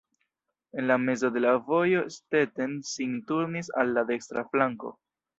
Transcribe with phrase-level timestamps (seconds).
[0.71, 4.95] En la mezo de la vojo Stetten sin turnis al la dekstra flanko.